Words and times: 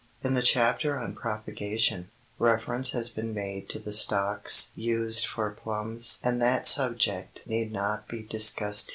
In 0.23 0.33
the 0.33 0.41
chapter 0.41 0.97
on 0.97 1.13
propagation, 1.13 2.09
reference 2.39 2.89
has 2.93 3.09
been 3.11 3.35
made 3.35 3.69
to 3.69 3.77
the 3.77 3.93
stocks 3.93 4.71
used 4.73 5.27
for 5.27 5.51
plums 5.51 6.19
and 6.23 6.41
that 6.41 6.67
subject 6.67 7.41
need 7.45 7.71
not 7.71 8.07
be 8.07 8.23
discussed 8.23 8.89
here. 8.89 8.89